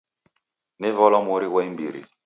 Nevalwa 0.81 1.19
mori 1.27 1.47
ghwa 1.51 1.61
imbiri. 1.69 2.01